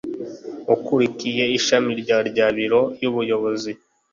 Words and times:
Ukuriye 0.75 1.45
ishami 1.57 1.91
rya 2.01 2.17
rya 2.29 2.47
biro 2.55 2.81
y’Ubuyobozi 3.01 3.71